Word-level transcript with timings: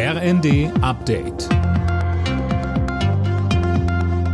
RND 0.00 0.70
Update. 0.80 1.48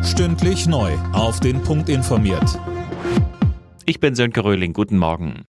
Stündlich 0.04 0.66
neu. 0.66 0.92
Auf 1.14 1.40
den 1.40 1.62
Punkt 1.62 1.88
informiert. 1.88 2.60
Ich 3.86 3.98
bin 3.98 4.14
Sönke 4.14 4.44
Röhling. 4.44 4.74
Guten 4.74 4.98
Morgen. 4.98 5.46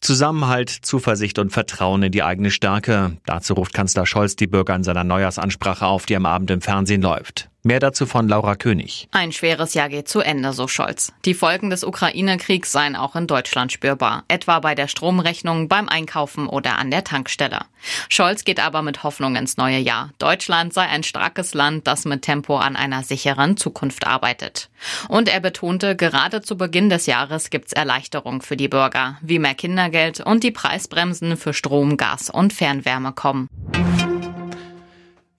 Zusammenhalt, 0.00 0.70
Zuversicht 0.70 1.38
und 1.38 1.50
Vertrauen 1.50 2.02
in 2.02 2.10
die 2.10 2.24
eigene 2.24 2.50
Stärke. 2.50 3.16
Dazu 3.24 3.54
ruft 3.54 3.72
Kanzler 3.72 4.06
Scholz 4.06 4.34
die 4.34 4.48
Bürger 4.48 4.74
in 4.74 4.82
seiner 4.82 5.04
Neujahrsansprache 5.04 5.86
auf, 5.86 6.04
die 6.04 6.16
am 6.16 6.26
Abend 6.26 6.50
im 6.50 6.60
Fernsehen 6.60 7.02
läuft. 7.02 7.51
Mehr 7.64 7.78
dazu 7.78 8.06
von 8.06 8.28
Laura 8.28 8.56
König. 8.56 9.06
Ein 9.12 9.30
schweres 9.30 9.74
Jahr 9.74 9.88
geht 9.88 10.08
zu 10.08 10.18
Ende, 10.18 10.52
so 10.52 10.66
Scholz. 10.66 11.12
Die 11.24 11.32
Folgen 11.32 11.70
des 11.70 11.84
Ukraine-Kriegs 11.84 12.72
seien 12.72 12.96
auch 12.96 13.14
in 13.14 13.28
Deutschland 13.28 13.70
spürbar, 13.70 14.24
etwa 14.26 14.58
bei 14.58 14.74
der 14.74 14.88
Stromrechnung, 14.88 15.68
beim 15.68 15.88
Einkaufen 15.88 16.48
oder 16.48 16.76
an 16.78 16.90
der 16.90 17.04
Tankstelle. 17.04 17.60
Scholz 18.08 18.42
geht 18.42 18.58
aber 18.58 18.82
mit 18.82 19.04
Hoffnung 19.04 19.36
ins 19.36 19.58
neue 19.58 19.78
Jahr. 19.78 20.10
Deutschland 20.18 20.74
sei 20.74 20.88
ein 20.88 21.04
starkes 21.04 21.54
Land, 21.54 21.86
das 21.86 22.04
mit 22.04 22.22
Tempo 22.22 22.56
an 22.56 22.74
einer 22.74 23.04
sicheren 23.04 23.56
Zukunft 23.56 24.08
arbeitet. 24.08 24.68
Und 25.08 25.28
er 25.28 25.38
betonte, 25.38 25.94
gerade 25.94 26.42
zu 26.42 26.56
Beginn 26.56 26.90
des 26.90 27.06
Jahres 27.06 27.48
gibt's 27.50 27.72
Erleichterung 27.72 28.42
für 28.42 28.56
die 28.56 28.68
Bürger, 28.68 29.18
wie 29.22 29.38
mehr 29.38 29.54
Kindergeld 29.54 30.18
und 30.18 30.42
die 30.42 30.50
Preisbremsen 30.50 31.36
für 31.36 31.54
Strom, 31.54 31.96
Gas 31.96 32.28
und 32.28 32.52
Fernwärme 32.52 33.12
kommen. 33.12 33.48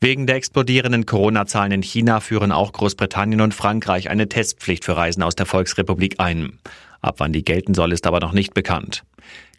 Wegen 0.04 0.28
der 0.28 0.36
explodierenden 0.36 1.06
Corona-Zahlen 1.06 1.72
in 1.72 1.82
China 1.82 2.20
führen 2.20 2.52
auch 2.52 2.74
Großbritannien 2.74 3.40
und 3.40 3.54
Frankreich 3.54 4.10
eine 4.10 4.28
Testpflicht 4.28 4.84
für 4.84 4.98
Reisen 4.98 5.24
aus 5.24 5.34
der 5.34 5.46
Volksrepublik 5.46 6.16
ein. 6.18 6.60
Ab 7.00 7.16
wann 7.20 7.32
die 7.32 7.46
gelten 7.46 7.74
soll, 7.74 7.94
ist 7.94 8.06
aber 8.06 8.20
noch 8.20 8.34
nicht 8.34 8.54
bekannt. 8.54 9.06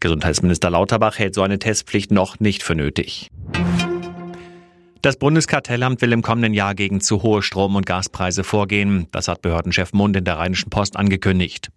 Gesundheitsminister 0.01 0.69
Lauterbach 0.69 1.19
hält 1.19 1.35
so 1.35 1.41
eine 1.41 1.59
Testpflicht 1.59 2.11
noch 2.11 2.41
nicht 2.41 2.63
für 2.63 2.75
nötig. 2.75 3.31
Das 5.01 5.17
Bundeskartellamt 5.17 6.03
will 6.03 6.13
im 6.13 6.21
kommenden 6.21 6.53
Jahr 6.53 6.75
gegen 6.75 7.01
zu 7.01 7.23
hohe 7.23 7.41
Strom- 7.43 7.77
und 7.77 7.87
Gaspreise 7.87 8.45
vorgehen. 8.45 9.07
Das 9.13 9.29
hat 9.29 9.41
Behördenchef 9.41 9.95
Mund 9.95 10.15
in 10.15 10.25
der 10.25 10.37
Rheinischen 10.37 10.69
Post 10.69 10.99
angekündigt. 10.99 11.71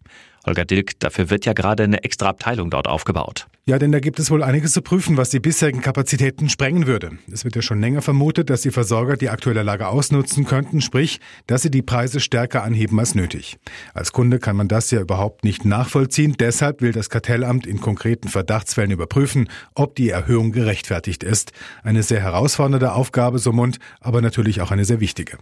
Holger 0.48 0.66
Dilk, 0.66 1.00
dafür 1.00 1.30
wird 1.30 1.45
ja 1.45 1.53
gerade 1.53 1.84
eine 1.84 2.03
extra 2.03 2.30
Abteilung 2.30 2.72
dort 2.72 2.88
aufgebaut. 2.88 3.48
Ja, 3.66 3.78
denn 3.78 3.92
da 3.92 4.00
gibt 4.00 4.17
es 4.17 4.31
wohl 4.31 4.44
einiges 4.44 4.72
zu 4.72 4.81
prüfen, 4.81 5.17
was 5.17 5.30
die 5.30 5.42
bisherigen 5.42 5.81
Kapazitäten 5.81 6.48
sprengen 6.48 6.88
würde. 6.88 7.17
Es 7.30 7.44
wird 7.44 7.58
ja 7.58 7.62
schon 7.62 7.81
länger 7.81 8.02
vermutet, 8.02 8.50
dass 8.50 8.62
die 8.62 8.72
Versorger 8.72 9.18
die 9.18 9.30
aktuelle 9.30 9.62
Lage 9.62 9.90
ausnutzen 9.90 10.45
könnten, 10.45 10.80
sprich, 10.80 11.20
dass 11.48 11.64
sie 11.64 11.70
die 11.70 11.81
Preise 11.81 12.22
stärker 12.22 12.64
anheben 12.64 12.98
als 12.98 13.14
nötig. 13.14 13.58
Als 13.94 14.14
Kunde 14.14 14.40
kann 14.40 14.56
man 14.56 14.70
das 14.70 14.90
ja 14.92 15.02
überhaupt 15.02 15.44
nicht 15.44 15.66
nachvollziehen. 15.66 16.36
Deshalb 16.40 16.81
will 16.81 16.94
das 16.94 17.09
Kartellamt 17.09 17.68
in 17.68 17.81
konkreten 17.81 18.30
Verdachtsfällen 18.30 18.92
überprüfen, 18.92 19.50
ob 19.75 19.95
die 19.95 20.12
Erhöhung 20.12 20.53
gerechtfertigt 20.53 21.23
ist. 21.23 21.52
Eine 21.84 22.03
sehr 22.03 22.22
herausfordernde 22.22 22.94
Aufgabe, 22.94 23.38
so 23.38 23.52
Mund, 23.52 23.80
aber 24.00 24.22
natürlich 24.22 24.62
auch 24.62 24.72
eine 24.72 24.86
sehr 24.86 25.02
wichtige. 25.02 25.40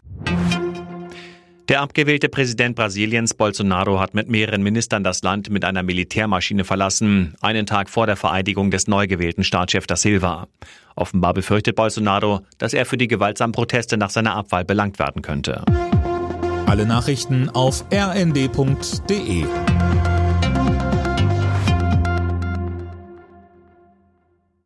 Der 1.68 1.82
abgewählte 1.82 2.30
Präsident 2.30 2.76
Brasiliens 2.76 3.34
Bolsonaro 3.34 4.00
hat 4.00 4.14
mit 4.14 4.30
mehreren 4.30 4.62
Ministern 4.62 5.04
das 5.04 5.24
Land 5.24 5.50
mit 5.50 5.66
einer 5.66 5.82
Militärmaschine 5.82 6.64
verlassen, 6.64 7.34
einen 7.42 7.66
Tag 7.66 7.90
vor 7.90 8.06
der 8.06 8.16
Vereidigung 8.16 8.70
des 8.70 8.88
neu 8.88 9.08
gewählten 9.08 9.44
Staatschefs 9.44 9.88
da 9.88 9.96
Silva. 9.96 10.48
Offenbar 10.96 11.34
befürchtet 11.34 11.76
Bolsonaro, 11.76 12.42
dass 12.60 12.76
er 12.76 12.86
für 12.86 12.98
die 12.98 13.08
gewaltsamen 13.08 13.52
Proteste 13.52 13.98
nach 13.98 14.12
seiner 14.12 14.36
Abwahl 14.36 14.64
belangt 14.64 15.00
werden 15.00 15.24
könnte. 15.24 15.66
Alle 16.68 16.86
Nachrichten 16.86 17.50
auf 17.50 17.84
rnd.de 17.92 19.46